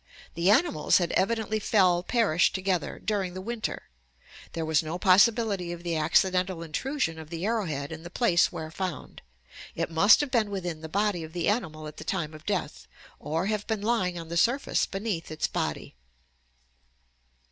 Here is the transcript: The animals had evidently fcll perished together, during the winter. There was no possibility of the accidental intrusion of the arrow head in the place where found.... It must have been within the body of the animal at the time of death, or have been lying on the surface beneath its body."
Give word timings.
The 0.33 0.49
animals 0.49 0.97
had 0.97 1.11
evidently 1.11 1.59
fcll 1.59 2.07
perished 2.07 2.55
together, 2.55 2.97
during 2.97 3.35
the 3.35 3.39
winter. 3.39 3.83
There 4.53 4.65
was 4.65 4.81
no 4.81 4.97
possibility 4.97 5.71
of 5.71 5.83
the 5.83 5.95
accidental 5.95 6.63
intrusion 6.63 7.19
of 7.19 7.29
the 7.29 7.45
arrow 7.45 7.65
head 7.67 7.91
in 7.91 8.01
the 8.01 8.09
place 8.09 8.51
where 8.51 8.71
found.... 8.71 9.21
It 9.75 9.91
must 9.91 10.19
have 10.21 10.31
been 10.31 10.49
within 10.49 10.81
the 10.81 10.89
body 10.89 11.23
of 11.23 11.33
the 11.33 11.47
animal 11.47 11.85
at 11.87 11.97
the 11.97 12.03
time 12.03 12.33
of 12.33 12.47
death, 12.47 12.87
or 13.19 13.45
have 13.45 13.67
been 13.67 13.83
lying 13.83 14.17
on 14.17 14.29
the 14.29 14.37
surface 14.37 14.87
beneath 14.87 15.29
its 15.29 15.45
body." 15.45 15.95